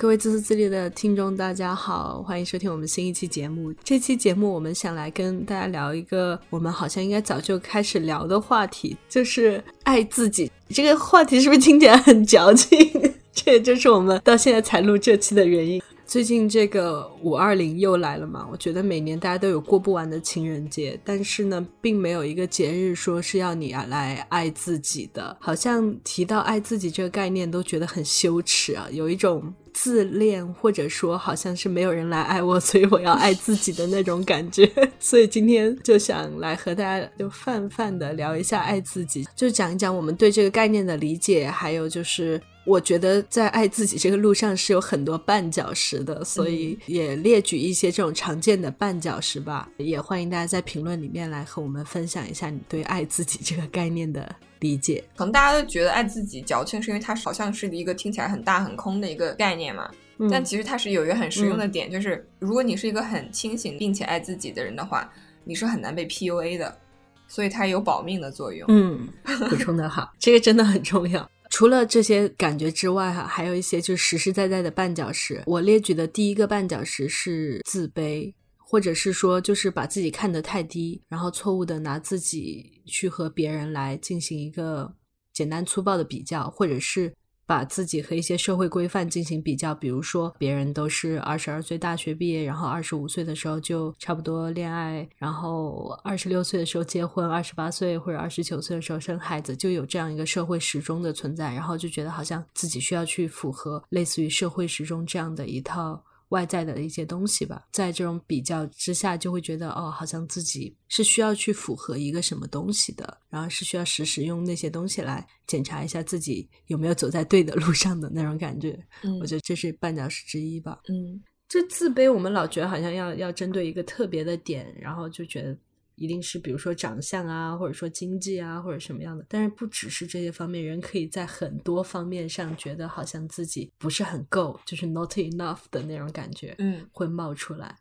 [0.00, 3.70] 各位自私自利的听众，大家好，欢迎收听我们新一期节目。
[3.84, 10.50] 这期节目我们想来跟大家聊一个我们好像应该早就开始聊的话题，就是爱自己。
[10.70, 12.78] 这个话题是不是听起来很矫情？
[13.34, 15.82] 这也就是我们到现在才录这期的原因。
[16.10, 18.44] 最近这个五二零又来了嘛？
[18.50, 25.36] 我觉得每年大家都有过不完的情人节，但是呢，并没有一个节日说是要你啊来爱自己的。
[25.38, 34.68] 好像提到爱自己这个概念，都觉得很羞耻啊，有一种自恋，或者说好像是没有人来爱我，所以我要爱自己的那种感觉。
[34.98, 42.42] 所以今天就想来和大家就泛泛的聊一下爱自己，就讲一讲我们对这个概念的理解，还有就是。
[42.64, 49.68] 我觉得在爱自己这个路上是有很多绊脚石的，所以也列举一些这种常见的绊脚石吧。
[49.78, 55.02] 也欢迎大家在评论里面来和我们分享一下你对爱自己这个概念的理解。
[55.16, 59.90] 可能大家都觉得爱自己矫情，是因为它好像是一个听起来很大很空的一个概念嘛。
[60.30, 65.10] 但其实它是有一个很实用的点，就是如果你是一个很清醒并且爱自己的人的话，
[65.44, 66.78] 你是很难被 PUA 的，
[67.26, 68.66] 所以它有保命的作用。
[68.68, 69.08] 嗯，
[69.48, 71.26] 补充的好，这个真的很重要。
[71.60, 75.42] 除了这些感觉之外，哈，还有一些就是实实在在的绊脚石。
[75.44, 84.94] 我列举的第一个绊脚石是自卑，或者是说就是把自己看得太低，然后错误的拿自己去和别人来进行一个
[85.34, 87.12] 简单粗暴的比较，或者是。
[87.50, 106.00] 把自己和一些社会规范进行比较，比如说别人都是二十二岁大学毕业，然后二十五岁的时候就差不多恋爱，然后二十六岁的时候结婚，二十八岁或者二十九岁的时候生孩子，就有这样一个社会时钟的存在，然后就觉得好像自己需要去符合类似于社会时钟这样的一套。
[106.30, 118.78] 外在的一些东西吧，在这种比较之下，就会觉得哦，好像自己是需要去符合一个什么东西的，然后是需要时时用那些东西来检查一下自己有没有走在对的路上的那种感觉。
[119.02, 120.80] 嗯，我觉得这是绊脚石之一吧。
[120.88, 125.56] 嗯，这自卑，我们老觉得好像要要针对一个特别的点，然后就觉得。
[126.00, 129.22] 一定是比如说长相啊，或者说经济啊，或者什么样的。
[129.28, 137.76] 但是不只是这些方面，人可以在很多方面上觉得好像自己不是很够，就是 not enough 的那种感觉，嗯，会冒出来。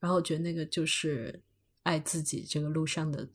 [0.00, 1.40] 然后我觉得那个就是
[1.84, 3.28] 爱自己这个路上的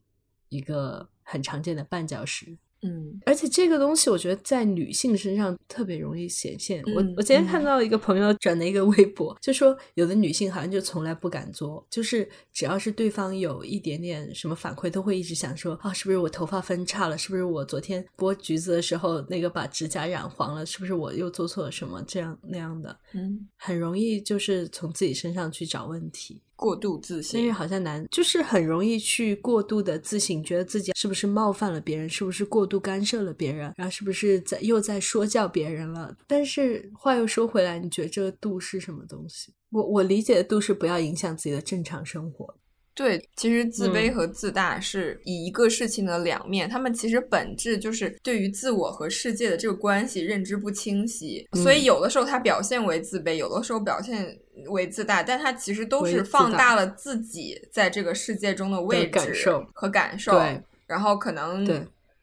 [0.49, 2.57] 一个很常见的绊脚石。
[2.81, 6.83] 嗯，而且这个东西我觉得在女性身上特别容易显现。
[6.95, 17.17] 我我今天看到一个朋友转的一个微博，就说有的女性好像就从来不敢做，就是只要是对方有一点点什么反馈，都会一直想说啊，是不是我头发分叉了？
[17.17, 20.65] 是不是我昨天剥橘子的时候那个把指甲染黄了？
[20.65, 22.01] 是不是我又做错了什么？
[22.07, 26.41] 这样那样的，嗯，很容易就是从自己身上去找问题。
[26.59, 36.13] 过度自信，因为好像难，就是很容易去过度的自信，觉得自己是不是冒犯了别人，是不是过度干涉了别人，然后是不是在又在说教别人了。
[36.27, 39.53] 但是话又说回来，你觉得这个度是什么东西？
[39.71, 42.53] 我我理解的度是不要影响自己的正常生活。
[42.99, 54.37] 对，其实自卑和自大是以一个事情的两面，他们其实本质就是对于自我和世界的这个关系认知不清晰，所以有的时候它表现为自卑，有的时候表现
[54.67, 60.37] 为自大，但它其实都是放大了自己在这个世界中的位置和感受，
[60.85, 61.65] 然后可能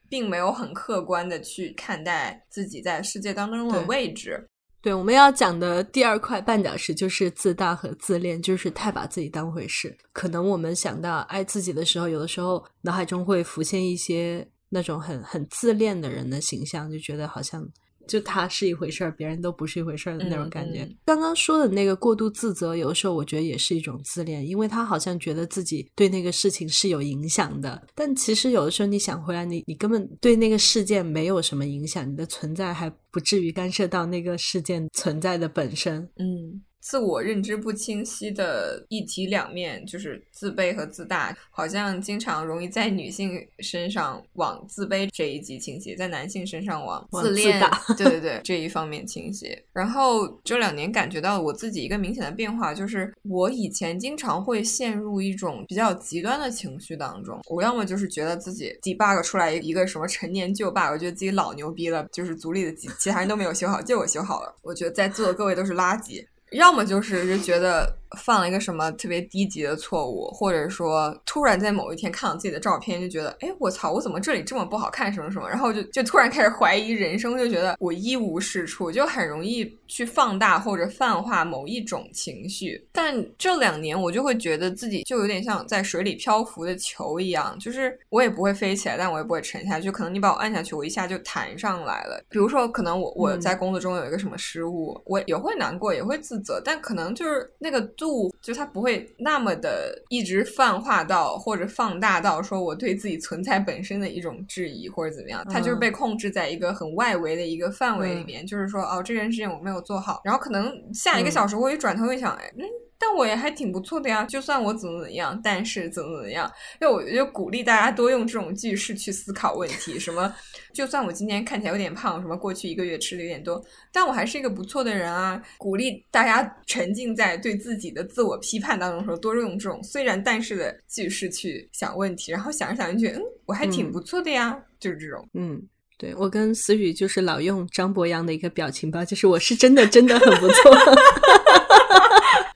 [0.07, 4.47] 并没有很客观的去看待自己在世界当中的位置。
[4.87, 9.93] 对，我们要讲的第二块绊脚石就是自大和自恋，就是太把自己当回事。
[10.13, 17.67] 可能我们想到爱自己的时候，有的时候脑海中会浮现一些那种很很自恋的人的形象，就觉得好像。
[18.07, 20.89] 就他是一回事儿，别人都不是一回事儿的那种感觉。
[21.05, 36.09] 刚刚说的那个过度自责，有的时候我觉得也是一种自恋，因为他好像觉得自己对那个事情是有影响的，但其实有的时候你想回来，你你根本对那个事件没有什么影响，你的存在还不至于干涉到那个事件存在的本身。
[36.17, 36.63] 嗯。
[36.87, 47.59] 自我认知不清晰的一体两面，就是自卑和自大，好像经常容易在女性身上往自卑这一级倾斜，在男性身上往自恋，
[47.97, 49.61] 对对对这一方面倾斜。
[49.73, 66.25] 然后这两年感觉到我自己一个明显的变化，就是我以前经常会陷入一种比较极端的情绪当中，我要么就是觉得自己 debug 出来一个什么陈年旧 bug，我觉得自己老牛逼了，就是组里的其其他人都没有修好，就我修好了，我觉得在座的各位都是垃圾。
[66.51, 82.87] 要么就是觉得犯了一个什么特别低级的错误，或者说突然在某一天看到自己的照片，就觉得，哎，我操，我怎么这里这么不好看，什么什么，然后就就突然开始怀疑人生，就觉得我一无是处，就很容易去放大或者泛化某一种情绪。
[82.91, 92.23] 但这两年我就会觉得自己就有点像在水里漂浮的球一样，就是我也不会飞起来，但我也不会沉下去，可能你把我按下去，我一下就弹上来了。
[92.29, 97.81] 比如说，可能我我在工作中有一个什么失误，我也会难过，也会自责，但可能就是那个。
[97.97, 112.51] 度就它不会那么的一直泛化到或者放大到说我对自己存在本身的一种质疑或者怎么样，它就是被控制在一个很外围的一个范围里面，就是说哦这件事情我没有做好，然后可能下一个小时我一转头一想，哎。
[112.99, 116.51] 但我也还挺不错的呀，就算我怎么怎么样，但是怎么怎么样，
[116.81, 119.99] 因为我就鼓励大家多用这种句式去思考问题。
[119.99, 120.33] 什么，
[120.73, 125.41] 就算我今天看起来有点胖，什么过去一个月吃的有点多，但我还是一个不错的人啊。
[125.57, 135.27] 鼓励大家沉浸在对自己的自我批判当中的时候，多用这种虽然但是的句式去想问题，然后想着想着觉得，嗯，我还挺不错的呀，就是这种。
[135.33, 135.61] 嗯，
[135.97, 140.71] 对我跟思雨就是老用张博洋的一个表情包，就是我是真的真的很不错。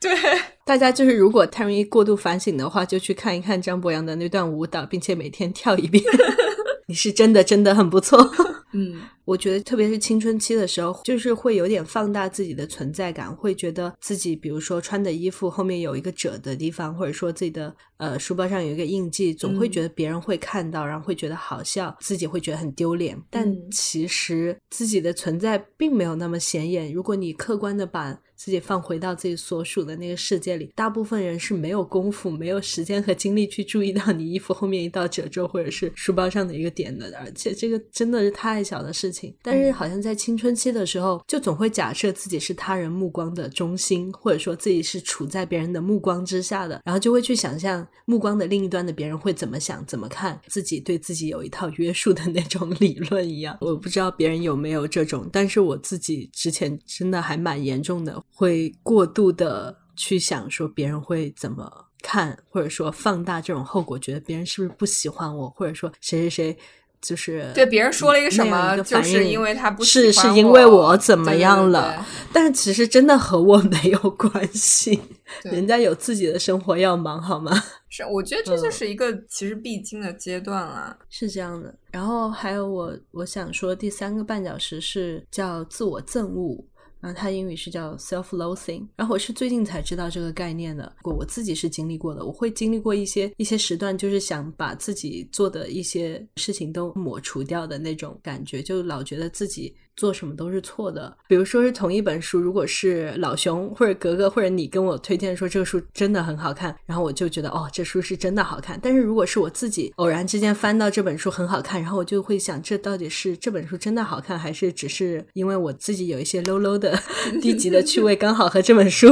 [0.02, 0.12] 对，
[0.66, 6.02] 大家就是如果太容易过度反省的话，就去看一看张博洋的那段舞蹈，并且每天跳一遍。
[6.88, 8.30] 你是真的真的很不错。
[8.72, 23.16] 嗯，我觉得特别是青春期的时候，就是会有点放大自己的存在感，会觉得自己，比如说穿的衣服后面有一个褶的地方，或者说自己的呃书包上有一个印记，总会觉得别人会看到，然后会觉得好笑，自己会觉得很丢脸。
[23.30, 26.92] 但其实自己的存在并没有那么显眼。
[26.92, 37.16] 如果你客观的把自己放回到自己所属的那个世界里，大部分人是没有功夫、没有时间和精力去注意到你衣服后面一道褶皱，或者是书包上的一个点的。
[37.18, 38.62] 而且这个真的是太。
[38.62, 53.58] 小的事情，但是好像在青春期的时候，就总会假设自己是他人目光的中心，或者说自己是处在别人的目光之下的，然后就会去想象目光的另一端的别人会怎么想、怎么看自己，对自己有一套约束的那种理论一样。
[53.60, 61.70] 我不知道别人有没有这种，但是我自己之前真的还蛮严重的，会过度的去想说别人会怎么
[62.02, 66.58] 看，或者说放大这种后果，觉得别人是不是不喜欢我，或者说谁谁谁。
[67.02, 74.98] 就是对别人说了一个什么，就是因为他不是是因为我怎么样了， 但是其实真的和我没有关系，
[75.42, 77.52] 人家有自己的生活要忙，好吗？
[77.90, 81.74] 是，我觉得这就是一个其实必经的阶段了，是这样的。
[81.90, 86.64] 然后还有我我想说第三个绊脚石是叫自我憎恶。
[87.02, 99.74] 然后它英语是叫 self-loathing，然后我是最近才知道这个概念的，我我自己是经历过的，我会经历过一些一些时段，就是想把自己做的一些事情都抹除掉的那种感觉，就老觉得自己。
[99.96, 101.16] 做什么都是错的。
[101.28, 108.78] 比如说是同一本书，如果是老熊或者格格或者你跟我推荐说这个书真的很好看，然后我就觉得哦，这书是真的好看。
[108.82, 116.98] 但是如果是我自己偶然之间翻到这本书很好看，然后我就会想，这到底是这本书真的好看，还是只是因为我自己有一些 low low 的
[117.42, 119.08] 低级的趣味，刚好和这本书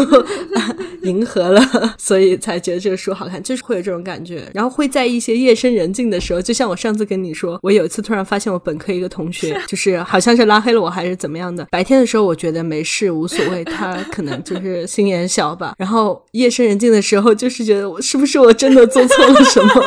[1.05, 1.61] 迎合了，
[1.99, 4.51] 所以才觉得这个书好看，就是会有这种感觉。
[4.55, 10.71] 然后会在一些夜深人静的时候，就像我上次跟你说，我有一次突然发现我本科一个同学，就是好像是拉黑。
[10.71, 11.67] 了我还是怎么样的？
[11.71, 15.75] 白天的时候我觉得没事无所谓，他可能就是心眼小吧。
[15.79, 19.73] 然后夜深人静的时候，就是觉得我是不是我真的做错了什么？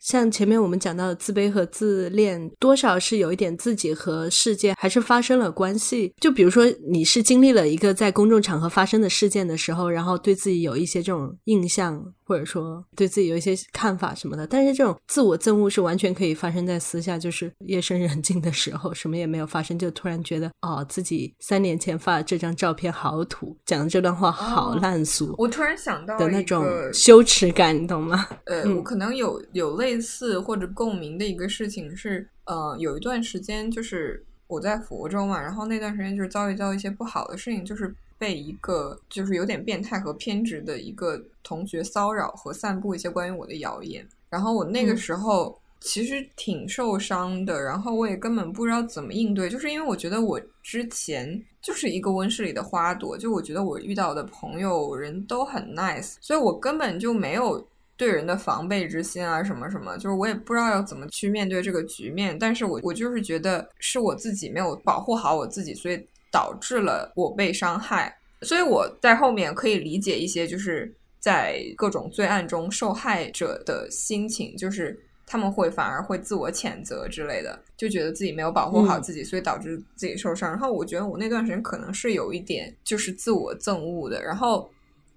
[0.00, 6.14] 像前面我们讲到的自卑和自恋，多少是有一点自己和世界还是发生了关系。
[6.18, 14.46] 就比如说，你是经历了一个在公众场合发生的事件的时候，然后对自己有一些这种印象，或者说对自己有一些看法什么的。
[14.46, 25.34] 但是这种自我憎恶是完全可以发生在私下，就是夜深人静的时候，什么也没有发生，就突然觉得哦，自己三年前发的这张照片好土，讲的这段话好烂俗。
[25.38, 28.26] 我突然想到的那种羞耻感，你懂吗？
[28.46, 29.98] 呃，我可能有有类。
[30.00, 57.66] 似或者共鸣的一个事情是，呃，有一段时间就是我在佛州嘛，然后那段时间就是遭遇到一些不好的事情，就是被一个就是有点变态和偏执的一个同学骚扰和散布一些关于我的谣言，然后我那个时候其实挺受伤的，然后我也根本不知道怎么应对，就是因为我觉得我之前就是一个温室里的花朵，就我觉得我遇到的朋友人都很 nice，所以我根本就没有。
[57.98, 62.38] 对人的防备之心啊，什么什么，就是我也不知道要怎么去面对这个局面。
[62.38, 68.16] 但是我我就是觉得是我自己没有保护好我自己，所以导致了我被伤害。
[68.42, 80.50] 所以我在后面可以理解一些，就是在各种罪案中受害者的心情，就是他们会反而会自我谴责之类的，就觉得自己没有保护好自己，所以导致自己受伤。
[80.50, 84.70] 然后我觉得我那段时间可能是有一点就是自我憎恶的，然后。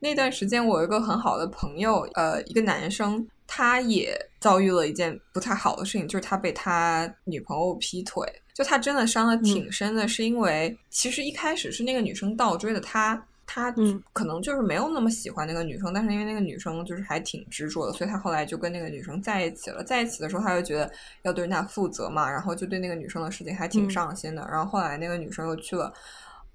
[0.03, 13.22] 那段时间我有一个很好的朋友，呃，一个男生，他也遭遇了一件不太好的事情，就是他被他女朋友劈腿，就他真的伤的挺深的，是因为其实一开始是那个女生倒追的他。
[13.53, 13.70] 他
[14.13, 19.84] 可能就是没有那么喜欢那个女生，但是因为那个女生就是还挺执着的，所以他后来就跟那个女生在一起了。
[19.84, 20.89] 在一起的时候，他就觉得
[21.24, 24.48] 要对人家负责嘛，然后就对那个女生的事情还挺上心的。
[24.50, 25.91] 然后后来那个女生又去了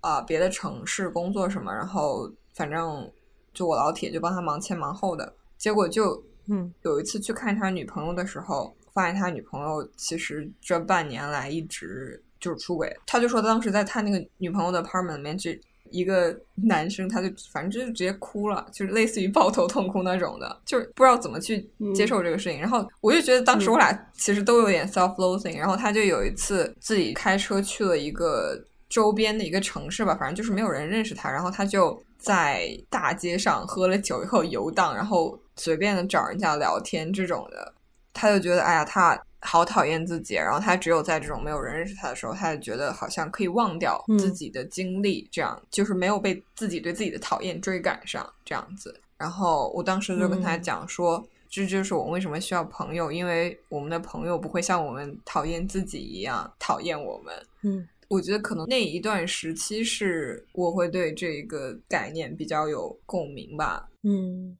[0.00, 3.06] 啊别的城市工作什么，然后反正
[3.52, 5.30] 就我老铁就帮他忙前忙后的。
[5.58, 12.94] 结果就嗯有一次去看他女朋友的时候，发现他女朋友其实这半年来一直就是出轨。
[13.06, 15.50] 他就说当时在他那个女朋友的 apartment 里面就。
[15.92, 22.60] 一个男生，他就反正就是直接哭了，就是类似于抱头痛哭那种的，就是不知道怎么去接受这个事情。
[22.60, 25.56] 然后我就觉得当时我俩其实都有点 self-loathing。
[25.56, 31.30] 然后他就有一次自己开车去了一个周边的一个城市吧，反正就是没有人认识他。
[31.30, 37.74] 然后他就在大街上喝了酒以后游荡，然后随便的找人家聊天这种的。
[38.12, 39.20] 他就觉得，哎呀，他。
[39.42, 48.98] 好讨厌自己，然后他只有在这种没有人认识他的时候，他就觉得好像可以忘掉自己的经历，这样就是没有被自己对自己的讨厌追赶上这样子。
[49.16, 57.32] 然后我当时就跟他讲说，这就是我为什么需要朋友，因为我们的朋友不会像我们讨厌自己一样讨厌我们。
[57.62, 63.86] 嗯，我觉得可能那一段时期是我会对这个概念比较有共鸣吧。
[64.02, 64.56] 嗯。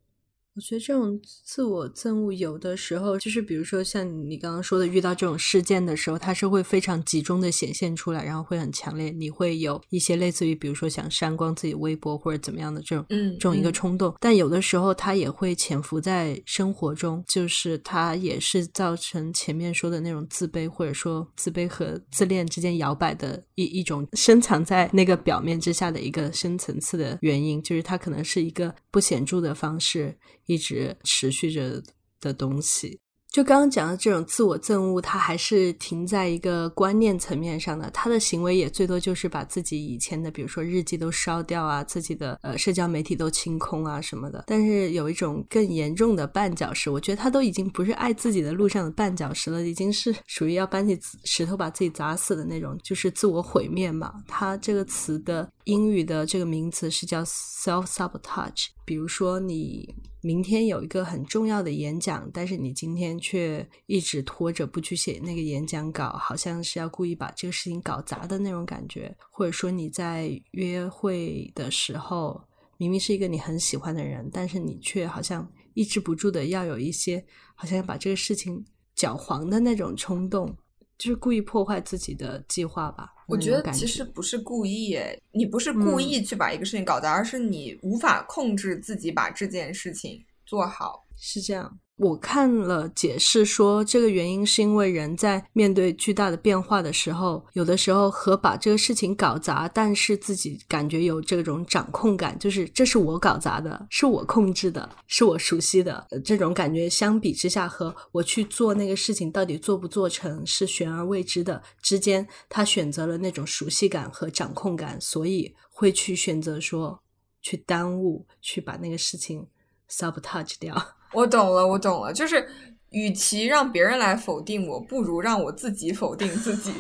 [0.57, 9.11] 我觉得这种自我憎恶有的时候就是，比如说像你刚刚说的，遇到这种事件的时候，它是会非常集中的显现出来，然后会很强烈。
[9.11, 14.15] 你会有一些类似于，比如说想删光自己微博或者怎么样的这种，嗯，这种一个冲动。
[14.19, 30.17] 但有的时候它也会潜伏在生活中，就是它也是造成前面说的那种自卑，或者说自卑和自恋之间摇摆的一一种深藏在那个表面之下的一个深层次的原因，就是它可能是一个不显著的方式。
[30.47, 31.83] 一直持续着
[32.21, 33.01] 的东西。
[33.29, 37.91] 就刚刚讲的这种自我憎恶，它还是停在一个观念层面上的。
[37.91, 44.43] 他的行为也最多就是把自己以前的，比如说日记都烧掉啊，自己的呃社交媒体都清空啊什么的。
[44.47, 54.15] 但是有一种更严重的绊脚石，我觉得他都已经不是爱自己的路上的绊脚石了，已经是 属于要搬起石头把自己砸死的那种，就是自我毁灭嘛。
[54.27, 58.69] 他这个词的英语的这个名词是叫 self sabotage。
[58.87, 59.95] 比如说你。
[60.23, 69.17] 明天有一个很重要的演讲，但是你今天却一直拖着不去写那个演讲稿，好像是要故意把这个事情搞砸的那种感觉。
[69.31, 72.43] 或者说你在约会的时候，
[72.77, 77.25] 明明是一个你很喜欢的人，但是你却好像抑制不住的要有一些
[77.55, 78.65] 好像要把这个事情
[78.97, 80.57] 搅黄的那种冲动，
[80.99, 83.13] 就是故意破坏自己的计划吧。
[83.27, 84.99] 我觉得其实不是故意，
[85.33, 91.79] 你不是故意去把一个事情搞砸，而是你无法控制自己把这件事情做好，是这样。
[91.97, 117.03] 我看了解释说，这个原因是因为人在面对巨大的变化的时候，有的时候和把这个事情搞砸，但是自己感觉有这种掌控感，就是这是我搞砸的，是我控制的，是我熟悉的这种感觉，相比之下，和我去做那个事情到底做不做成是悬而未知的之间，他选择了那种熟悉感和掌控感，所以会去选择说
[117.41, 119.47] 去耽误，去把那个事情
[119.91, 120.96] sabotage 掉。
[121.13, 122.47] 我懂了，我懂了，就是
[122.91, 126.73] 与其让别人来否定我，不如让我自己否定自己，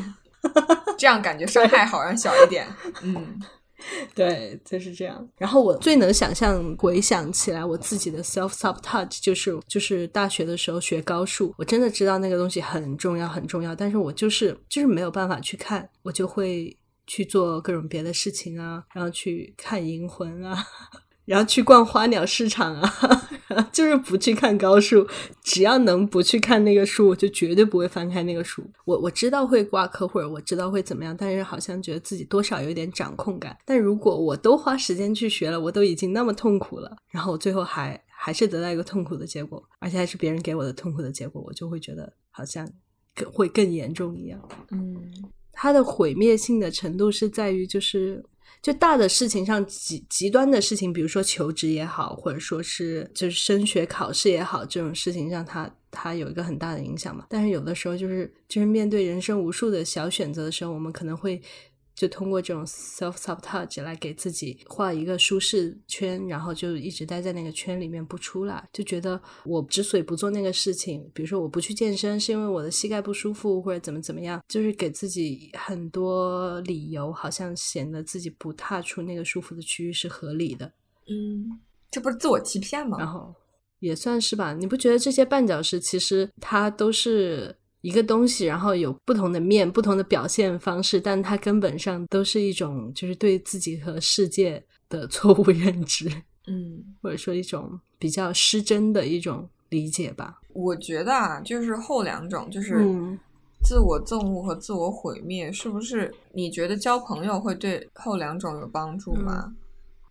[0.98, 2.66] 这样感觉伤害好像小一点。
[3.02, 3.40] 嗯，
[4.14, 5.28] 对，就是这样。
[5.36, 20.64] 然后我最能想象回想起来我自己的 self sabotage，就是就是大学的时候学高数，我真的知道那个东西很重要很重要，但是我就是就是没有办法去看，我就会去做各种别的事情啊，然后去看银魂啊。
[21.26, 23.28] 然后去逛花鸟市场啊，
[23.72, 25.06] 就是不去看高数。
[25.42, 28.62] 只要能不去看那个书，我就绝对不会翻开那个书。
[28.84, 33.56] 我我知道会挂科，或者我知道会怎么样，但是好像觉得自己多少有点掌控感。
[33.64, 42.68] 但如果我都花时间去学了，我都已经那么痛苦了，然后我最后还还是得到一个痛苦的结果，而且还是别人给我的痛苦的结果，我就会觉得好像
[43.16, 44.40] 更会更严重一样。
[44.70, 44.96] 嗯，
[45.52, 48.24] 它的毁灭性的程度是在于就是。
[48.62, 57.26] 就大的事情上极极端的事情，比如说求职也好，或者说是就是升学考试也好，这种事情让他他有一个很大的影响嘛。
[57.28, 61.40] 但是有的时候就是就是面对人生无数的小选择的时候，我们可能会。
[61.96, 80.66] 就通过这种 self sabotage 来给自己画一个舒适圈，然后就一直待在那个圈里面不出来，就觉得我之所以不做那个事情，比如说我不去健身，是因为我的膝盖不舒服，或者怎么怎么样，就是给自己很多理由，好像显得自己不踏出那个舒服的区域是合理的。
[81.08, 81.60] 嗯。
[81.88, 82.98] 这不是自我欺骗吗？
[82.98, 83.34] 然后
[83.78, 96.08] 也算是吧，你不觉得这些绊脚石其实它都是一个东西，然后有不同的面、不同的表现方式，但它根本上都是一种就是对自己和世界的错误认知，
[96.46, 100.40] 嗯，或者说一种比较失真的一种理解吧。
[100.52, 103.18] 我觉得啊，就是后两种，就是嗯
[103.62, 106.12] 自我憎恶和自我毁灭，是不是？
[106.32, 109.54] 你觉得交朋友会对后两种有帮助吗？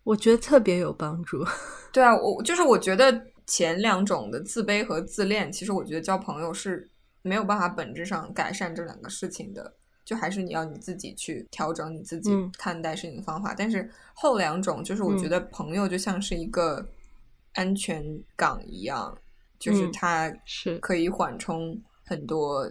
[0.04, 1.44] 我觉得特别有帮助。
[1.92, 6.88] 对啊，我就是我觉得前两种的自卑和自恋，其实我觉得交朋友是
[7.26, 13.52] 没有办法本质上改善这两个事情的，就还是你要你自己去调整你自己嗯看待事情的方法。
[13.52, 16.86] 但是后两种，就是我觉嗯得朋友就像是一个
[17.54, 18.04] 安全
[18.36, 19.16] 港一样，
[19.58, 22.70] 就是嗯它是可以缓冲很多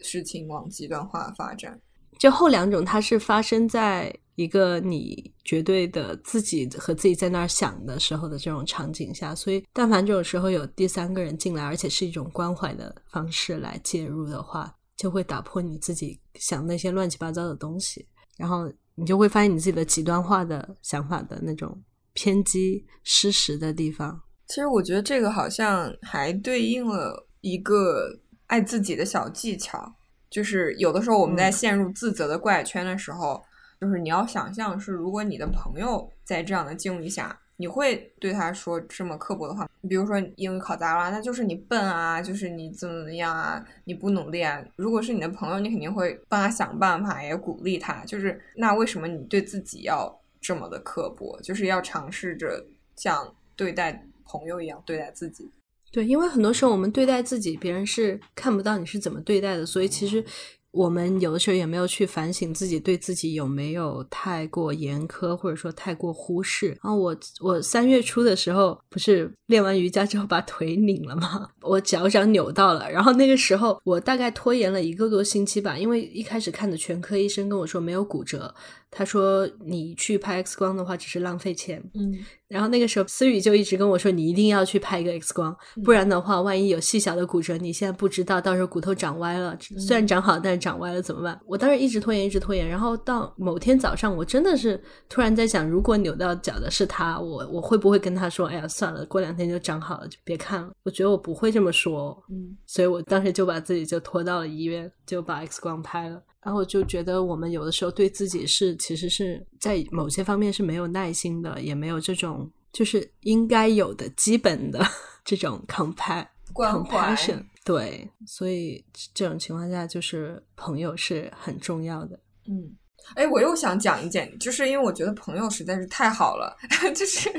[0.00, 1.80] 事情往极端化发展。
[2.18, 21.82] 就后两种，它是发生在一个你绝对的自己和自己在那儿想的时候的这种场景下，所以但凡这种时候有第三个人进来，而且是一种关怀的方式来介入的话，就会打破你自己想那些乱七八糟的东西，然后你就会发现你自己的极端化的想法的那种
[22.14, 24.22] 偏激失实的地方。
[24.48, 29.94] 其实我觉得这个好像还对应了一个爱自己的小技巧，
[30.30, 31.52] 就是有的时候我们在嗯。
[31.52, 33.42] 陷入自责的怪圈的时候，
[33.82, 44.64] 就是你要想象是，如果你的朋友在这样的境遇下，你会对他说这么刻薄的话，比如说英语考砸了，那就是你笨啊，就是你怎么怎么样啊，你不努力啊。
[44.76, 48.04] 如果是你的朋友，你肯定会帮他想办法，也鼓励他。
[48.04, 51.36] 就是那为什么你对自己要这么的刻薄？
[51.42, 55.50] 就是要尝试着像对待朋友一样对待自己。
[55.90, 60.24] 对，因为很多时候我们对待自己，别人是看不到你是怎么对待的，所以其实
[60.72, 66.68] 我们有的时候也没有去反省自己对自己有没有太过严苛，或者说太过忽视。
[66.68, 71.48] 然后我我三月初的时候不是练完瑜伽之后把腿拧了吗？
[71.60, 78.54] 我脚掌扭到了，然后那个时候我大概拖延了一个多星期吧，因为一开始看的全科医生跟我说没有骨折，
[78.94, 82.14] 他说你去拍 X 光的话只是浪费钱，嗯
[82.46, 92.68] 然后那个时候，思雨就一直跟我说：“你一定要去拍一个 X 光，不然的话，万一有细小的骨折，你现在不知道，到时候骨头长歪了，虽然长好，但是长歪了怎么办？”我当时一直拖延，一直拖延。
[92.68, 94.78] 然后到某天早上，我真的是
[95.08, 106.22] 突然在想，如果扭到脚的是他，我我会不会跟他说：“哎呀，算了，过两天就长好了，就别看了。”我觉得我不会这么说，嗯所以我当时就把自己就拖到了医院，就把 X 光拍了。
[106.44, 114.84] 然后就觉得我们有的时候对自己是其实是在某些方面是没有耐心的，也没有这种就是应该有的基本的
[115.24, 117.44] 这种 compa 关怀 compassion。
[117.64, 122.18] 对，所以这种情况下，就是朋友是很重要的。
[122.48, 122.76] 嗯，
[123.14, 126.56] 哎，我又想讲一件，就是因为我觉得朋友实在是太好了，
[126.92, 127.30] 就是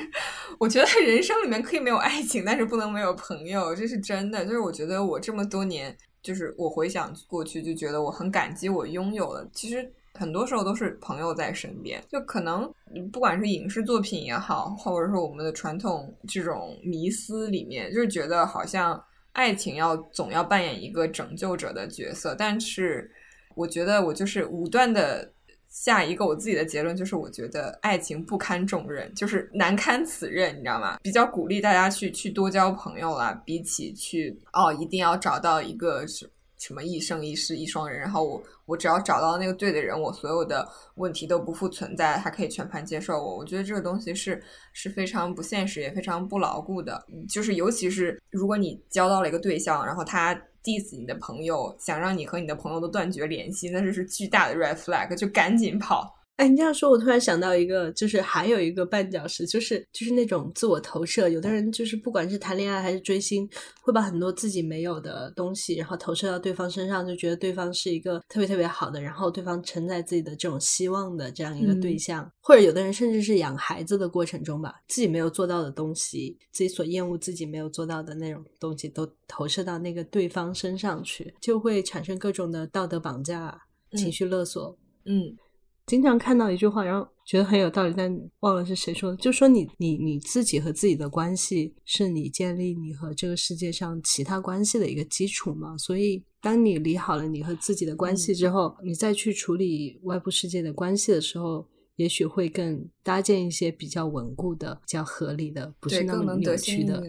[0.58, 4.46] 我觉得人生里面可以没有爱情，但是不能没有朋友，这是真的。
[4.46, 9.48] 就是我觉得我这么多年，就是我回想过去，就觉得我很感激我拥有的。
[9.54, 12.72] 其实很多时候都是朋友在身边，就可能
[13.12, 23.12] 不管是影视作品也好，或者说我们的传统这种迷思里面，就是觉得好像爱情要总要扮演一个拯救者的角色，但是
[23.56, 25.33] 我觉得我就是武断的
[25.74, 31.00] 下一个我自己的结论，就是我觉得爱情不堪重任，就是难堪此任，你知道吗？
[31.02, 40.64] 比较鼓励大家去去多交朋友啦，比起去哦一定要找到一个什什么一生一世一双人，然后我我只要找到那个对的人，我所有的
[40.96, 43.36] 问题都不复存在，他可以全盘接受我。
[43.36, 44.42] 我觉得这个东西是
[44.74, 47.04] 是非常不现实，也非常不牢固的。
[47.28, 56.23] 就是尤其是如果你交到了一个对象，然后他 diss 你的朋友，想让你和你的朋友都断绝联系，那这是巨大的 red flag，就赶紧跑。
[56.38, 61.30] 哎，你这样说，我突然想到一个，就是还有一个绊脚石，就是就是那种自我投射。
[61.30, 63.48] 有的人就是不管是谈恋爱还是追星，
[63.82, 72.32] 会把很多自己没有的东西，然后投射到对方身上，就觉得对方是一个特别特别好的，然后对方承载自己的这种希望的这样一个对嗯象。
[72.42, 83.56] 或者有的人甚至是养孩子的过程中吧，自己没有做到的东西，自己所厌恶自己没有做到的那种东西，都投射到那个对方身上去，就会产生各种的道德绑架、
[83.92, 84.76] 情嗯绪勒索。
[85.06, 85.38] 嗯
[85.86, 95.78] 经常看到一句话，然后觉得很有道理，但忘了是谁说的，就说你你你自己和自己的关系是你建立你和这个世界上其他关系的一个基础嘛。
[95.78, 101.68] 所以，当你理好了你和自己的关系之后，你再去处理外部世界的关系的时候，
[101.98, 107.04] 也许会更搭建一些比较稳固的、比较合理的，不是那么扭曲的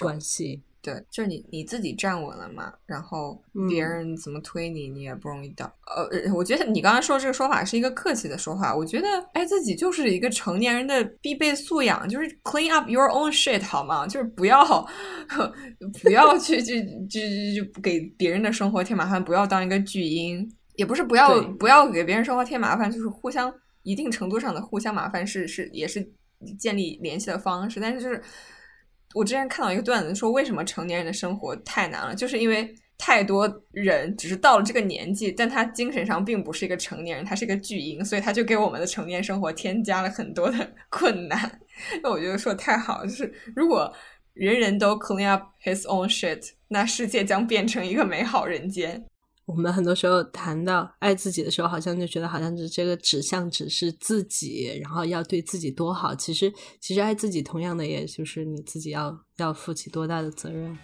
[0.00, 0.62] 关系。
[0.84, 5.64] 对，就是你你自己站稳了嘛，然后别人怎么推你，你也不容易倒。
[5.86, 8.76] 呃，我觉得你刚才说这个说法是一个客气的说法。
[8.76, 14.06] 我觉得爱自己就是一个成年人的必备素养，就是 clean up your own shit 好吗？
[14.06, 14.86] 就是不要
[16.04, 23.50] 不要去去去去给别人的生活添麻烦，不要当一个巨婴，也不是不要不要给别人生活添麻烦，就是互相
[23.84, 26.06] 一定程度上的互相麻烦是是也是
[26.58, 28.22] 建立联系的方式，但是就是。
[29.14, 41.60] 我之前看到一个段子，说为什么成年人的生活太难了，就是因为太多人只是到了这个年纪，但他精神上并不是一个成年人，他是一个巨婴，所以他就给我们的成年生活添加了很多的 困难。
[42.02, 43.92] 那我觉得说的太好，就是如果
[44.32, 49.04] 人人都 clean up his own shit，那世界将变成一个美好人间。
[49.46, 56.14] 我们很多时候谈到爱自己的时候，好像就觉得好像是这个指向只是自己，然后要对自己多好。
[56.14, 60.74] 其实，其实爱自己同样的，也就是你自己要要负起多大的责任。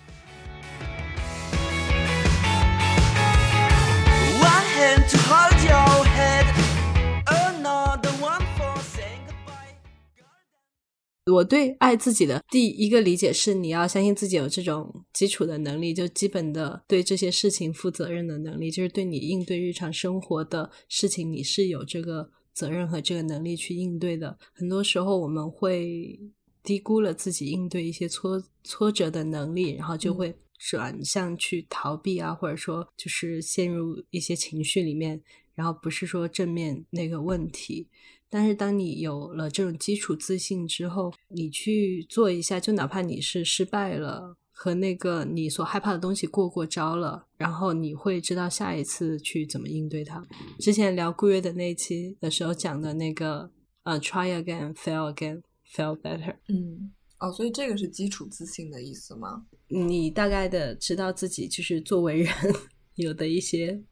[11.30, 24.38] 我对爱自己的第一个理解是，你要相信自己有这种基础的能力，就基本的对这些事情负责任的能力，就是对你应对日常生活的事情，你是有这个责任和这个能力去应对的。
[24.52, 26.18] 很多时候我们会
[26.62, 35.22] 低估了自己应对一些挫挫折的能力，然后就会转向去逃避啊，或者说就是陷入一些情绪里面，
[35.54, 37.88] 然后不是说正面那个问题。
[38.32, 50.24] 但是，当你有了这种基础自信之后，你去做一下，就哪怕你是失败了，和那个你所害怕的东西过过招了，然后你会知道下一次去怎么应对它。
[50.60, 53.50] 之前聊顾月的那一期的时候讲的那个，
[53.82, 55.42] 呃，try again, fail again,
[55.74, 56.36] fail better。
[56.46, 59.44] 嗯，哦，所以这个是基础自信的意思吗？
[59.66, 62.32] 你大概的知道自己就是作为人
[62.94, 63.82] 有的一些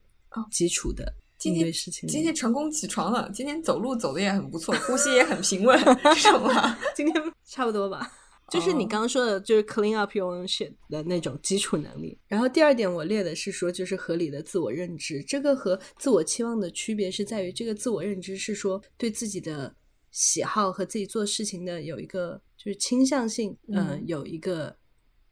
[0.49, 1.13] 基础的。
[1.39, 1.71] 今天
[2.07, 5.79] 今天成功起床了，今天走路走的也很不错，呼吸也很平稳，
[6.13, 6.77] 是吗？
[6.93, 8.11] 今天差不多吧，
[8.51, 12.19] 就是你刚刚说的，就是 clean up your own shit 的那种基础能力。
[12.27, 19.73] 然后第二点我列的是说，就是合理的自我认知，这个和自我期望的区别是在于，这个自我认知是说对自己的
[20.11, 24.75] 喜好和自己做事情的有一个就是倾向性，嗯，有一个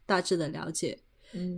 [0.05, 0.97] 大致的了解。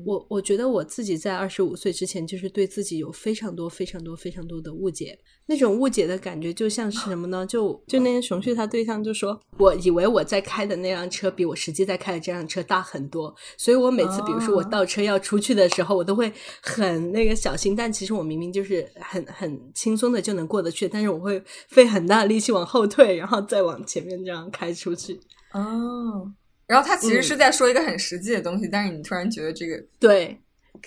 [0.06, 5.18] 我我觉得我自己在二十五岁之前，就是对自己有非常多、非常多、非常多的误解。
[5.46, 7.46] 那种误解的感觉，就像是什么呢？
[7.46, 17.76] 就就那天熊旭他对象就说，我以为我在开的那辆车比我实际在开的这辆车大很多，所以我每次比如说我倒车要出去的时候，我都会很那个小心。
[17.76, 25.20] 但其实我明明就是很很轻松的就能过得去，但是我会费很大力气往后退，然后再往前面这样开出去。
[25.54, 26.32] 哦。
[26.70, 30.40] 然后他其实是在说一个很实际的东西，但是你突然觉得这个对，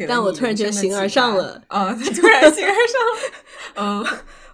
[0.06, 3.32] 但我突然觉得形而上了啊， 突然形而上了。
[3.74, 4.06] 嗯，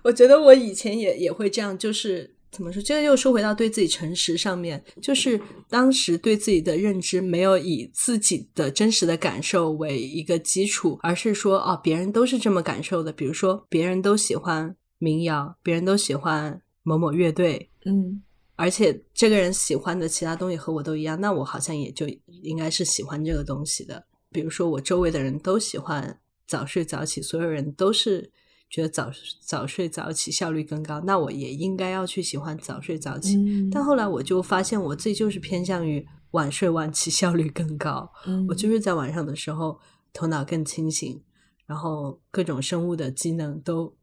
[0.04, 2.80] 我觉得我以前也也会这样，就是怎么说？
[2.80, 5.38] 这个又说回到对自己诚实上面，就是
[5.68, 13.12] 当时对自己的认知没有以自己的真实的感受为一个基础，而是说哦，别人都是这么感受的。
[13.12, 18.22] 比如说，别人都喜欢民谣，别人都喜欢某某乐队，嗯。
[18.58, 22.08] 而且这个人喜欢的其他东西和我都一样，那我好像也就
[22.42, 24.04] 应该是喜欢这个东西的。
[24.32, 28.32] 比如说，我周围的人都喜欢早睡早起，所有人都是
[28.68, 33.38] 觉得早早睡早起效率更高，那我也应该要去喜欢早睡早起。
[33.70, 38.10] 但后来我就发现，我自己就是偏向于晚睡晚起效率更高。
[38.48, 39.78] 我就是在晚上的时候
[40.12, 41.22] 头脑更清醒，
[41.64, 43.94] 然后各种生物的机能都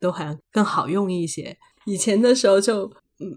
[0.00, 1.56] 都好像更好用一些。
[1.86, 2.92] 以前的时候就。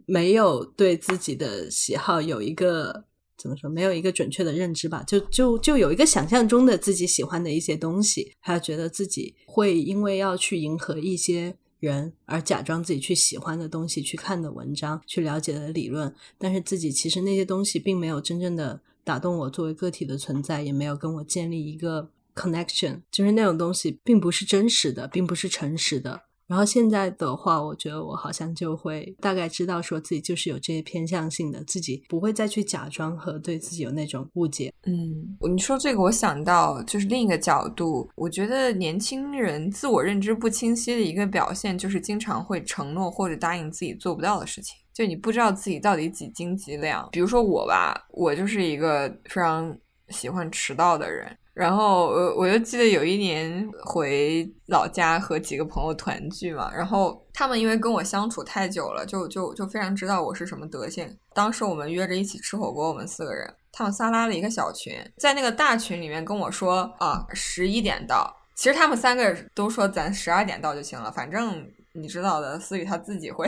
[0.05, 3.05] 没有对自己的喜好有一个
[3.37, 26.21] 怎么说，没有一个准确的认知吧，就就就有一个想象中的自己喜欢的一些东西，还有觉得自己会因为要去迎合一些人而假装自己去喜欢的东西，去看的文章，去了解的理论，但是自己其实那些东西并没有真正的打动我作为个体的存在，也没有跟我建立一个 connection，就是那种东西并不是真实的，并不是诚实的。
[26.47, 34.73] 然后现在的话，我觉得我好像就会大概知道，说自己就是有这些偏向性的，自己不会再去假装和对自己有那种误解。
[34.85, 47.07] 嗯，你说这个，我想到就是另一个角度，我觉得年轻人自我认知不清晰的一个表现，就是经常会承诺或者答应自己做不到的事情，就你不知道自己到底几斤几两。
[47.11, 49.75] 比如说我吧，我就是一个非常。
[50.09, 51.35] 喜欢迟到的人。
[51.53, 61.17] 然后我我就记得有一年回老家和几个朋友团聚嘛，然后他们因为跟我相处太久了，就就就非常知道我是什么德性。
[61.33, 68.35] 当时我们约着一起吃火锅，我们四个人，他们仨拉了一个小群，在那个大群里面跟我说啊，十一点到。
[68.55, 71.65] 其实他们三个都说咱十二点到就行了，反正。
[71.93, 73.47] 你知道的，思雨他自己会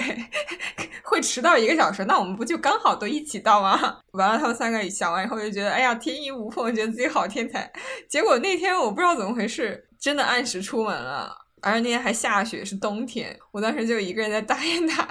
[1.03, 3.99] 会迟到一个小时，那我们不就刚好都一起到吗？
[4.13, 7.71] 完了，他们三个想完以后就觉得，哎呀，天衣无缝，觉得自己好天才。
[8.07, 13.37] 结果那天我不知道怎么回事，真的按时出门了，而且那天还下雪，是冬天。
[13.51, 15.07] 我当时就一个人在大雁塔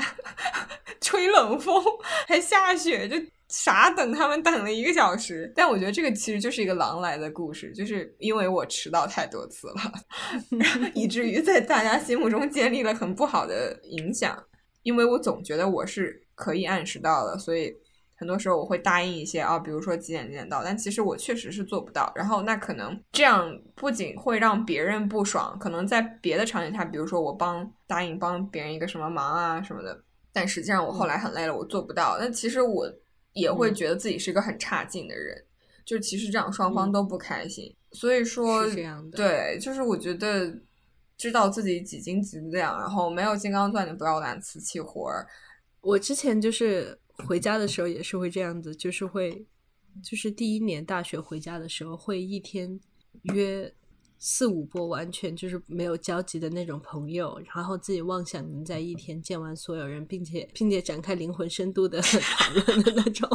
[1.02, 1.82] 吹冷风，
[2.26, 3.16] 还下雪，就。
[3.46, 14.36] 傻等他们等了一个小时，但我觉得这个其实就是一个狼来的故事，就是因为我迟到太多次了，以至于在大家心目中建立了很不好的影响。
[14.82, 17.72] 因为我总觉得我是可以按时到的，所以
[18.24, 22.10] 很多时候我会答应一些啊，比如说几点几点到，但其实我确实是做不到。
[22.16, 32.16] 然后那可能这样不仅会让别人不爽，可能在别的场景下，比如说我帮答应帮别人一个什么忙啊什么的，但实际上我后来很累了，我做不到。
[32.18, 32.90] 那其实我。
[33.34, 35.36] 也会觉得自己是一个很差劲的人，
[35.84, 37.64] 就其实这样双方都不开心。
[37.90, 38.64] 所以说，
[39.10, 40.56] 对，就是我觉得
[41.18, 45.26] 知道自己几斤几两，然后没有金刚钻就不要揽瓷器活儿。
[45.80, 46.96] 我之前就是
[47.26, 49.46] 回家的时候也是会这样子，就是会，
[50.02, 52.80] 就是第一年大学回家的时候会一天
[53.34, 53.74] 约。
[54.16, 63.28] 四五波完全就是没有交集的那种朋友，然后自己妄想能在一天见完所有人，并且并且展开灵魂深度的 讨论的那种，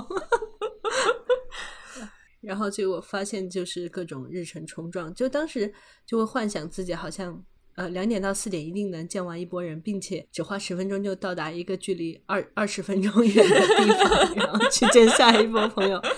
[2.41, 5.71] 然后结果发现就是各种日程冲撞，就当时
[6.07, 16.01] 就会幻想自己好像呃两点到四点一定能见完一波人，并且只花十分钟就到达一个距离二二十分钟远的地方，然后去见下一波朋友。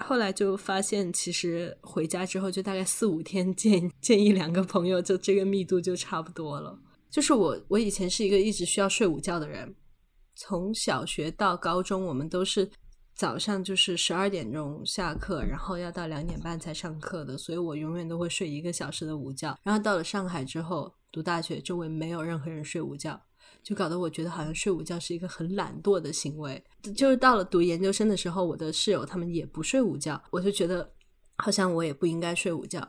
[0.00, 6.78] 后来就发现，其实回家之后就大概四五天见见一两个朋友，就这个密度就差不多了。
[7.10, 9.74] 就是我，我以前是一个一直需要睡午觉的人，
[10.36, 12.70] 从小学到高中，我们都是
[13.18, 19.58] 早上就是十二点钟下课，然后要到两点半才上课的，所以我永远都会睡一个小时的午觉。
[19.64, 23.20] 然后到了上海之后读大学，周围没有任何人睡午觉。
[23.60, 26.62] 就搞得我觉得好像睡午觉是一个很懒惰的行为。
[26.94, 30.88] 就是到了读研究生的时候，我的室友他们也不睡午觉，我就觉得
[31.38, 32.88] 好像我也不应该睡午觉，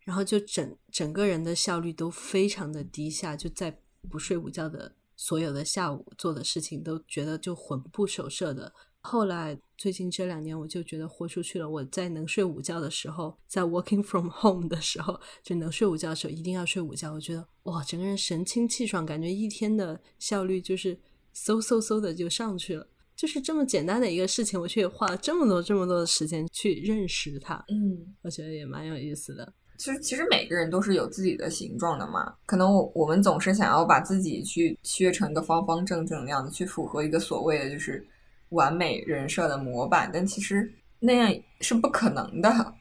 [0.00, 3.80] 然后就整整个人的效率都非常的低下，就在
[4.10, 8.74] 不睡午觉的所有的下午做的事情都觉得就魂不守舍的。
[9.04, 11.68] 后来最近这两年，我就觉得豁出去了。
[11.68, 17.12] 我在能睡午觉的时候，在 working from home 的时候，就能睡午觉的时候，一定要睡午觉。
[17.12, 20.94] 我觉得哇，整个人神清气爽，感觉一天的效率就是
[21.34, 22.86] 嗖嗖嗖的就上去了。
[23.16, 27.56] 就是这么简单的一个事情，我却花了这么多这么多的时间去认识它。
[27.68, 29.52] 嗯，我觉得也蛮有意思的。
[29.78, 32.32] 其实，其实每个人都是有自己的形状的嘛。
[32.46, 38.06] 可能我我们总是想要把自己去削成一个方方正正那样子，去符合一个所谓的就是。
[38.52, 42.74] 完美人设的模板，但其实那样是不可能的，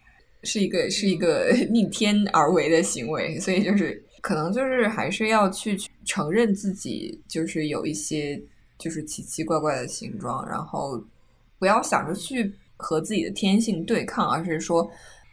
[0.43, 8.41] 是一个是一个 逆天而为的行为，所以就是可能就是还是要去承认自己就是有一些
[8.77, 11.03] 就是奇奇怪怪的形状，然后
[11.57, 14.83] 不要想着去和自己的天性对抗，而是说，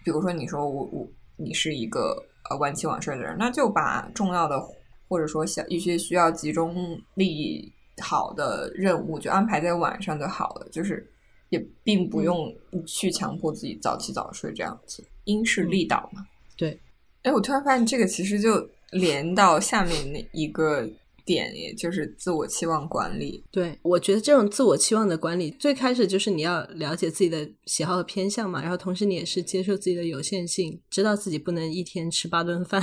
[0.05, 2.17] 比如说你说我我你是一个
[2.49, 4.59] 呃晚起晚睡的人，那就把重要的
[5.09, 7.73] 或者说想一些需要集中力益。
[8.01, 11.07] 好的任务就安排在晚上就好了，就是
[11.49, 12.55] 也并不用
[12.87, 16.27] 去强迫自己早起早睡这样子，因势利导嘛。
[16.57, 16.81] 对，
[17.23, 20.89] 哎，我突然发现这个其实就连到下面那一个
[21.25, 23.45] 点，也就是自我期望管理。
[23.51, 32.83] 对，我觉得这种自我期望的管理，最开始就是你要了解自己的喜好和偏向嘛，然后同时你也是接受自己的有限性，知道自己不能一天吃八顿饭。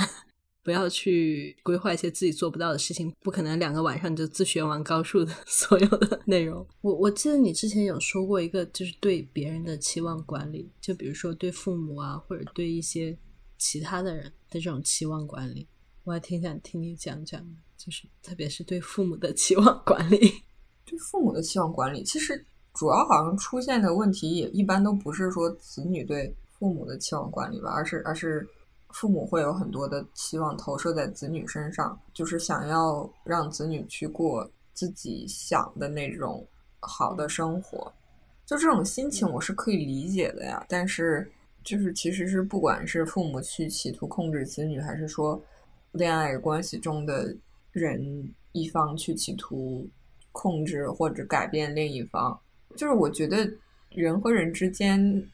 [0.66, 6.66] 不要去规划一些自己做不到的事情，不可能两个晚上就自学完高数的 所有的内容。
[6.80, 13.16] 我我记得你之前有说过一个，就是对别人的期望管理，就比如说对父母啊，或者对一些
[13.56, 15.68] 其他的人的这种期望管理，
[16.02, 17.40] 我还挺想听你讲讲，
[17.76, 20.18] 就是特别是对父母的期望管理。
[20.84, 28.44] 对父母的期望管理，其实主要好像出现的问题也一般都不是说子女对父母的期望管理吧，而是而是。
[28.90, 36.46] 父母会有很多的期望投射在子女身上，就是想要让子女去过自己想的那种
[36.80, 37.92] 好的生活，
[38.44, 40.64] 就这种心情我是可以理解的呀。
[40.68, 41.30] 但是，
[41.62, 45.40] 就是其实是不管是父母去企图控制子女，还是说
[45.92, 47.34] 恋爱关系中的
[47.72, 49.86] 人一方去企图
[50.32, 52.38] 控制或者改变另一方，
[52.76, 53.50] 就是我觉得
[53.90, 55.28] 人和人之间。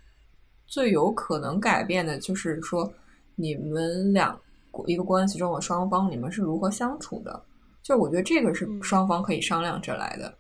[0.64, 2.90] 最有可能改变的就是说，
[3.36, 4.38] 你们两
[4.86, 7.42] 一个关系中的双方，你们是如何相处的。
[7.82, 10.32] 就我觉得这个是双方可以商量着来的。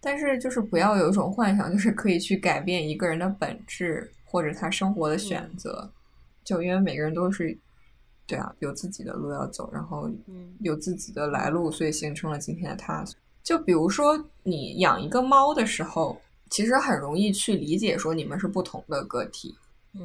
[0.00, 5.90] 但是就是不要有一种幻想，就是可以去改变一个人的本质或者他生活的选择。
[6.42, 7.56] 就因为每个人都是，
[8.26, 10.10] 对啊，有自己的路要走，然后
[10.60, 13.04] 有自己的来路，所以形成了今天的他。
[13.42, 19.54] 就比如说你养一个猫的时候，其实很容易去理解说你们是不同的个体，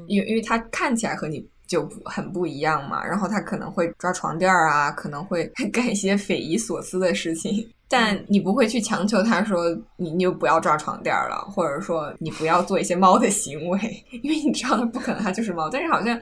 [0.07, 3.05] 因为因为它看起来和你就很不一样嘛。
[3.05, 7.67] 然后他可能会抓床垫儿啊，可能会 干一些匪夷所思的事情。
[7.87, 13.79] 但你不会去强求他说你你就不要抓床垫了，或者说你不要做一些猫的行为，
[14.23, 15.69] 因为你知道他不可能，它就是猫。
[15.69, 16.19] 但是好像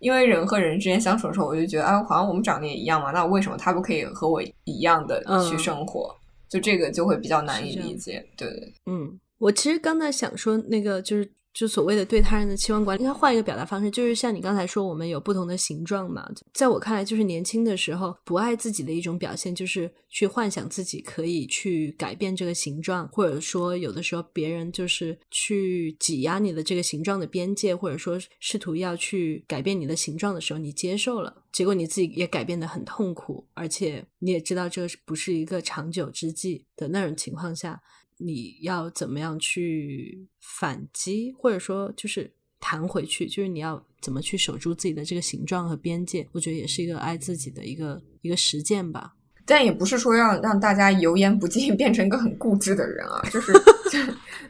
[0.00, 6.12] 因为人和人之间相处的时候，我就觉得哎，好像我们长得也一样嘛，那为什么他不可以和我一样的去生活？
[6.48, 8.24] 就这个就会比较难以理解。
[8.36, 8.48] 对，
[8.86, 11.30] 嗯，我其实刚才想说那个就是。
[11.54, 16.28] 就所谓的对他人的期望管理，应该换一个表达方式，就是像你刚才说，我们有不同的形状嘛。
[16.52, 37.80] 在我看来，就是年轻的时候不爱自己的一种表现，就是去幻想自己可以去改变这个形状，或者说有的时候别人就是去挤压你的这个形状的边界，或者说试图要去改变你的形状的时候，你接受了，结果你自己也改变的很痛苦，而且你也知道这不是一个长久之计的那种情况下。
[38.18, 43.26] 你要怎么样去反击，或者说就是弹回去？
[43.26, 46.26] 就是你要怎么去守住自己的这个形状和边界？
[46.32, 49.14] 我觉得也是一个爱自己的一个一个实践吧。
[49.44, 53.20] 但也不是说让让大家油盐不进， 变成一个很固执的人啊。
[53.30, 53.52] 就是
[53.90, 53.98] 就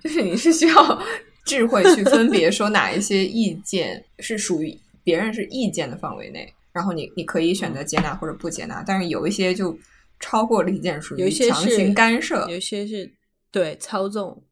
[0.03, 1.03] 就是你是需要
[1.45, 8.85] 智慧去分别，说哪一些意见是属于别人是意见的范围内，然后你你可以选择接纳或者不接纳。
[8.87, 9.77] 但是有一些就
[10.21, 12.47] 超过了意见，属于强行干涉。
[12.49, 13.11] 有些是。
[13.55, 14.43] 对操纵，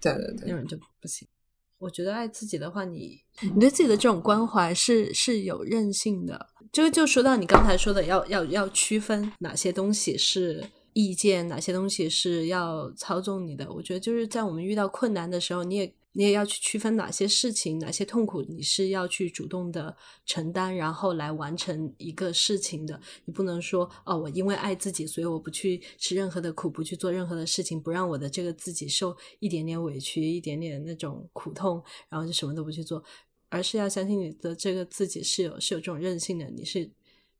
[0.00, 1.28] 对对对，那种就不行。
[1.76, 3.20] 我觉得爱自己的话，你
[3.54, 6.48] 你对自己的这种关怀是是有韧性的。
[6.72, 10.64] 这个就说到你刚才说的，要要要区分哪些东西是
[10.94, 13.70] 意见，哪些东西是要操纵你的。
[13.70, 15.94] 我觉得就是在我们遇到困难的时候，你也。
[16.16, 22.98] 你也要去区分哪些事情、哪些痛苦，你是要去主动的承担，然后来完成一个事情的。
[23.26, 33.04] 你不能说哦，我因为爱自己，所以我不去吃任何的苦，不去做任何的事情，不让我的这个自己受一点点委屈、一点点那种苦痛，然后就什么都不去做，
[33.50, 36.48] 而是要相信你的这个自己是有是有这种韧性的。
[36.48, 36.90] 你是，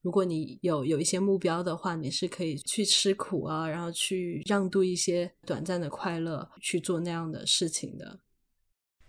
[0.03, 8.21] 如果你有有一些目标的话，你是可以去吃苦啊，然后去让渡一些短暂的快乐，去做那样的事情的。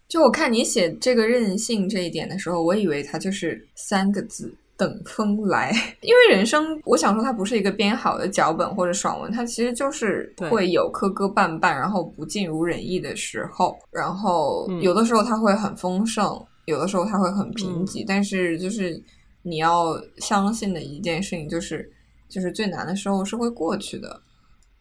[0.08, 5.72] 就我看你写这个任性这一点的时候，我以为它就是三个字“等风来”。
[6.02, 13.78] 因为人生，我想说它不是一个编好的脚本或者爽文，它其实就是会有磕磕绊绊，然后不尽如人意的时候。
[13.92, 18.06] 然后有的时候它会很丰盛，有的时候它会很贫瘠。
[18.08, 19.02] 但是就是
[19.42, 21.92] 你要相信的一件事情，就是
[22.30, 24.22] 就是最难的时候是会过去的。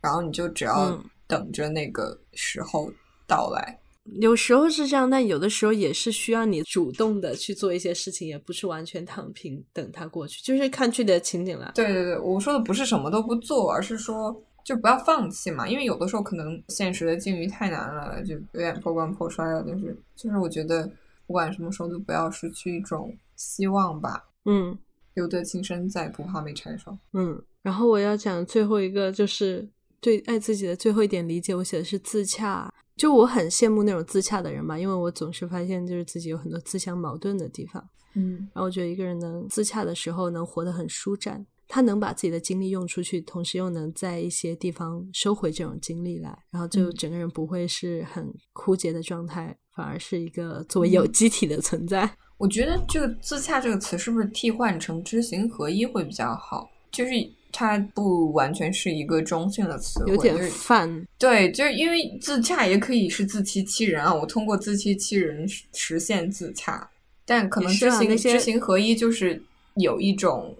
[0.00, 2.88] 然后你就只要等着那个时候
[3.26, 3.76] 到来。
[4.14, 11.72] 有时候是这样，但有的时候也是需要你主动的去做一些事情，也不是完全躺平等它过去，就是看具体的情景了。
[11.74, 19.62] 对对对，我说的不是什么都不做，而是说就不要放弃嘛，因为有的时候可能现实的境遇太难了，就有点破罐破摔了。
[19.62, 20.90] 就是就是我觉得
[21.26, 24.24] 不管什么时候都不要失去一种希望吧。
[24.44, 24.78] 嗯，
[25.14, 26.96] 留得青山在，不怕没柴烧。
[27.12, 29.68] 嗯，然后我要讲最后一个，就是
[30.00, 32.72] 对爱自己的最后一点理解，我写的是自洽。
[32.96, 52.10] 就我很羡慕那种自洽的人嘛，因为我总是发现就是自己有很多自相矛盾的地方，嗯，然后我觉得一个人能自洽的时候，能活得很舒展，他能把自己的精力用出去，同时又能在一些地方收回这种精力来，然后就整个人不会是很枯竭的状态，反而是一个作为有机体的存在。
[52.38, 56.66] 我觉得这个自洽这个词是不是替换成知行合一会比较好？
[56.90, 57.12] 就是。
[57.58, 61.06] 它不完全是一个中性的词汇，有点泛。
[61.16, 64.12] 对，就是因为自洽也可以是自欺欺人啊。
[64.12, 66.90] 我通过自欺欺人实现自洽，
[67.24, 69.42] 但可能知行知行合一就是
[69.76, 70.54] 有一种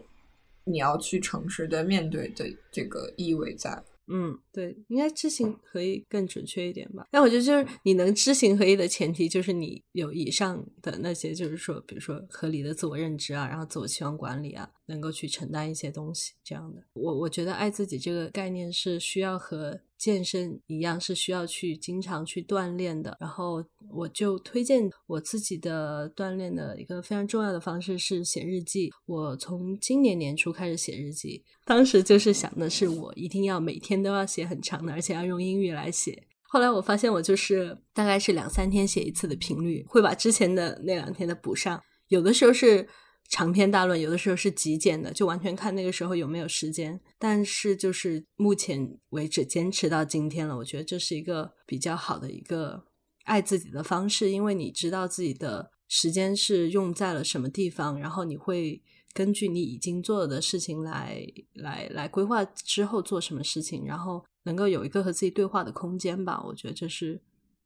[0.65, 3.83] 你要去诚实的面对的这个意味在。
[4.09, 7.07] 嗯，对，应该知行合一更准确一点吧。
[7.11, 16.83] 但我觉得就是你能知行合一的前提，就是你有以上的那些，就是说，比如说合理的自我认知啊，然后自我期望管理啊，能够去承担一些东西这样的。
[16.95, 19.81] 我我觉得爱自己这个概念是需要和。
[19.99, 23.65] 健身一样是需要去经常去锻炼的，然后
[23.97, 28.91] 我就推荐我自己的锻炼的一个非常重要的方式是写日记。
[29.07, 36.27] 我从今年年初开始写日记，当时就是想的是我一定要每天都要写很长的，而且要用英语来写。
[36.49, 41.83] 后来我发现我就是大概是两三天写一次的频率，会把之前的那两天的补上。
[42.09, 42.89] 有的时候是
[43.29, 47.01] 长篇大论，有的时候是极简的，就完全看那个时候有没有时间。
[47.19, 52.85] 但是就是目前为止坚持到今天了，我觉得这是一个比较好的一个
[53.27, 66.43] 爱自己的方式，因为你知道自己的时间是用在了什么地方，然后你会根据你已经做的事情来来来规划之后做什么事情，然后能够有一个和自己对话的空间吧。
[66.43, 67.21] 我觉得这是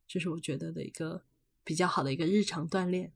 [0.06, 1.22] 这是我觉得的一个
[1.64, 3.12] 比较好的一个日常锻炼。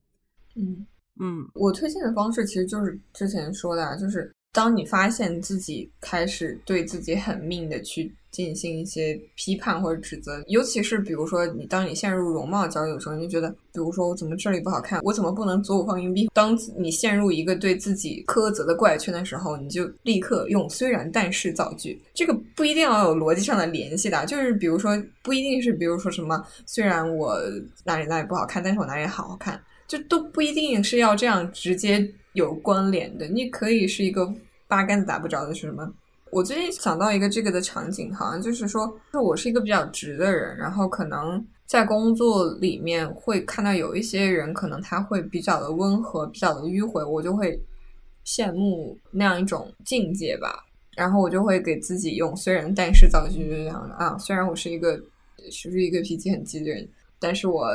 [0.55, 0.87] 嗯。
[1.21, 16.31] 嗯，我推荐的方式其实就是之前说的，就是当你发现自己开始对自己很命的去进行一些批判或者指责，尤其是比如说你当你陷入容貌焦虑的时候，你就觉得，比如说我怎么这里不好看，我怎么不能左五放硬币？
[16.33, 24.91] 当你陷入一个对自己苛责的怪圈的时候，你就立刻用虽然但是造句，这个不一定要有逻辑上的联系的，就是比如说
[25.23, 27.37] 不一定是，比如说什么虽然我
[27.85, 29.61] 哪里哪里不好看，但是我哪里好好看。
[29.87, 34.27] 就都不一定是要这样直接有关联的，你可以是一个
[34.75, 35.89] 八竿子打不着的是什么？
[36.31, 47.57] 我最近想到一个这个的场景，好像就是说，就我是一个比较直的人，然后可能在工作里面会看到有一些人，可能他会比较的温和，比较的迂回，我就会
[48.27, 50.65] 羡慕那样一种境界吧。
[50.97, 55.01] 然后我就会给自己用虽然但是造句，这样的啊，虽然我是一个
[55.53, 56.89] 是一个脾气很急的人，
[57.21, 57.71] 但是我。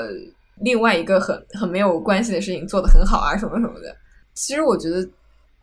[0.62, 3.96] 另外一个很很没有关系的事情做得很好啊，什么什么的。
[4.34, 5.10] 其实我觉得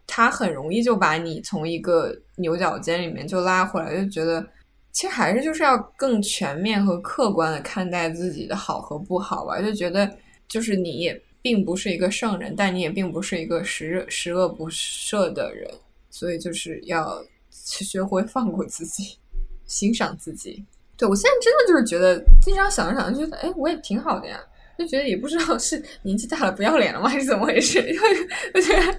[0.06, 4.46] 他很容易就把你从一个牛角尖里面就拉回来，就觉得
[4.92, 9.60] 其实还是就是要更全面和客观的看待自己的好和不好吧。
[9.60, 10.10] 就觉得
[10.48, 15.70] 就是你也并不是一个圣人，但你也并不是一个十十恶不赦的人，
[16.10, 19.18] 所以就是要去学会放过自己，
[19.66, 20.64] 欣赏自己。
[20.96, 24.40] 对我现在真的就是觉得经常想着想着，觉得哎，我也挺好的呀。
[24.78, 27.80] 就觉得也不知道是年纪大了不要脸了吗，还是怎么回事？
[28.54, 28.98] 我觉得，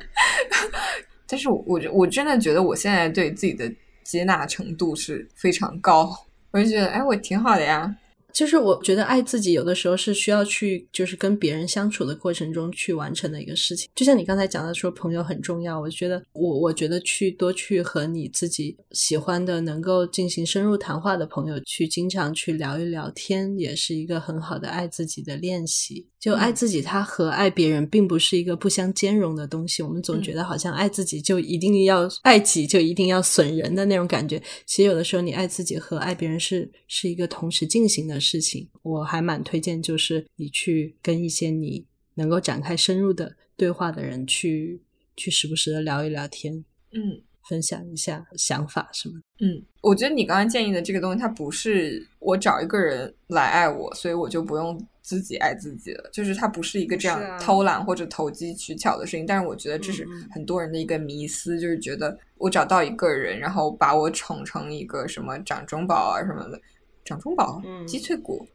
[1.27, 3.71] 但是我我我真的觉得我现在对自己的
[4.03, 6.11] 接纳程度是非常高，
[6.51, 7.95] 我就觉得哎，我挺好的呀。
[8.33, 13.89] 就是我觉得爱自己有的时候是需要去，就是跟别人相处的过程中去完成的一个事情。
[13.95, 15.79] 就像你刚才讲的说，朋友很重要。
[15.79, 26.07] 我觉得我我觉得去多去和你自己喜欢的、能够进行深入谈话的朋友去经常去聊一聊天，也是一个很好的爱自己的练习。
[26.19, 29.83] 就爱自己，它和爱别人并不是一个不相兼容的东西。
[29.83, 34.41] 我们总觉得好像爱自己就一定要爱己，就一定要损人的那种感觉。
[34.65, 38.67] 其实有的时候，你爱自己和爱别人是是一个同时进行的事情。
[38.81, 44.81] 我还蛮推荐，就是你去跟一些你能够展开深入的对话的人去
[45.15, 47.21] 去时不时的聊一聊天，嗯。
[47.47, 49.15] 分享一下想法什么？
[49.39, 54.77] 嗯，我觉得你刚刚建议的这个东西，它不是我找一个人来爱我，所以我就不用
[55.07, 56.09] 自己爱自己了。
[56.11, 59.25] 就是它不是一个这样偷懒或者投机取巧的事情。
[59.25, 66.59] 但是我觉得这是很多人的一个迷思，就是觉得我找到一个人，然后把我宠成一个什么掌中宝啊什么的，
[67.05, 68.45] 掌中宝，鸡脆骨，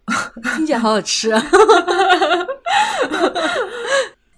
[0.56, 1.42] 听起来好好吃啊！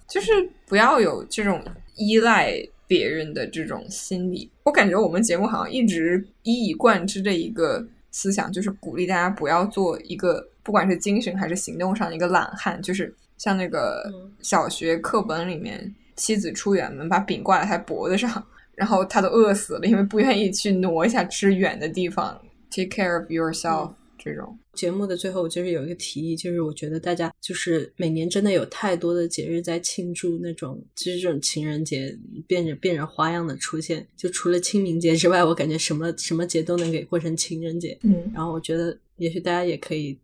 [0.07, 0.31] 就是
[0.65, 1.61] 不要有这种
[1.97, 2.55] 依赖。
[2.87, 7.83] 别人的这种心理，我感觉我们节目好像一直一以贯之的一个
[8.15, 14.09] 思想，就是鼓励大家不要做一个不管是精神还是行动上的一个懒汉，就是像那个
[14.41, 18.41] 小学课本里面，妻子出远门把饼挂在他脖子上，
[18.73, 22.39] 然后他都饿死了，因为不愿意去挪一下吃远的地方。
[22.71, 23.91] Take care of yourself。
[24.25, 32.17] 这种节目的最后，我就是有一个提议，就是我觉得大家就是每年真的有太多的节日在庆祝那种，就是这种情人节
[32.47, 34.07] 变着变着花样的出现。
[34.17, 37.95] 就除了清明节之外，我感觉什么什么节都能给过成情人节。
[38.01, 40.17] 嗯，然后我觉得也许大家也可以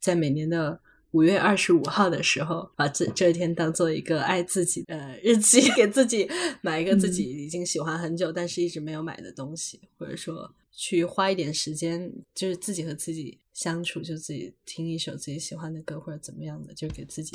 [0.00, 0.80] 在每年的
[1.10, 6.26] 五月二十五号的时候，把这这一天当做一个爱自己的 日期，给自己
[6.62, 10.50] 买一个自己已经喜欢很久但是一直没有买的东西，或者说。
[10.76, 17.34] 去花一点时间，就是自己和自己相处，就自己听一首自己喜欢的歌或者怎么样的，就给自己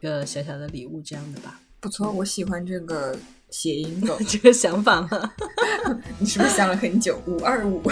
[0.00, 1.60] 一个小小的礼物这样的吧。
[1.80, 3.18] 不错，我喜欢这个
[3.50, 5.34] 谐音梗， 这个想法吗？
[6.20, 7.18] 你是不是想了很久？
[7.26, 7.82] 五二五。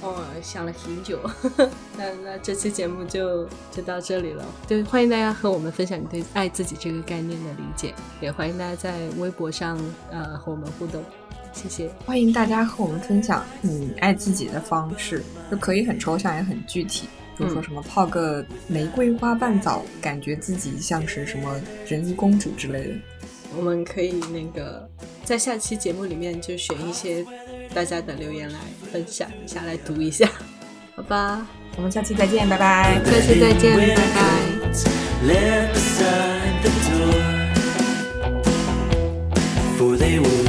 [0.00, 1.20] 哦，想了挺久。
[1.96, 4.44] 那那这期节目就就到这里了。
[4.66, 9.78] 对，欢迎大家和我们分享你对爱自己这个概念的理解，也欢迎大家在微博上
[10.10, 11.04] 呃和我们互动。
[11.52, 22.94] 谢谢，欢迎大家和我们分享你爱自己的方式，就可以很抽象也很具体，比如说什么泡个玫瑰花瓣澡，感觉自己像是什么人鱼公主之类的。
[23.56, 24.88] 我们可以那个
[25.24, 27.22] 在下期节目里面就选一些
[27.74, 28.58] 大家的留言来
[28.90, 30.26] 分享一下，来读一下，
[30.96, 31.46] 好吧？
[31.76, 32.98] 我们下期再见，拜拜。
[33.04, 33.94] 下期再见，拜
[40.34, 40.41] 拜。